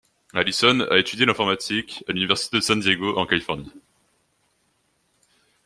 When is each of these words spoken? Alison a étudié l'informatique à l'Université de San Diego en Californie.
Alison 0.33 0.79
a 0.89 0.97
étudié 0.97 1.27
l'informatique 1.27 2.03
à 2.07 2.11
l'Université 2.13 2.57
de 2.57 2.61
San 2.63 2.79
Diego 2.79 3.17
en 3.19 3.27
Californie. 3.27 3.71